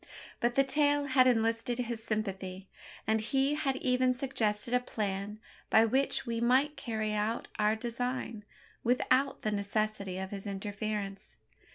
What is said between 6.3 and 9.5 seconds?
might carry out our design, without